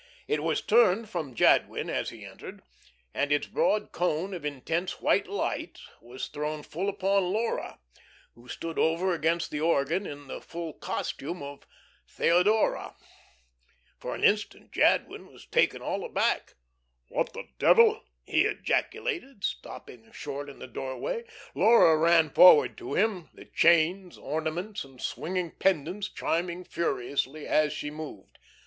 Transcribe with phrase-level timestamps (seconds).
[0.27, 2.63] It was turned from Jadwin as he entered,
[3.13, 7.77] and its broad cone of intense white light was thrown full upon Laura,
[8.33, 11.67] who stood over against the organ in the full costume of
[12.07, 12.95] "Theodora."
[13.99, 16.55] For an instant Jadwin was taken all aback.
[17.09, 21.25] "What the devil!" he ejaculated, stopping short in the doorway.
[21.53, 27.91] Laura ran forward to him, the chains, ornaments, and swinging pendants chiming furiously as she
[27.91, 28.39] moved.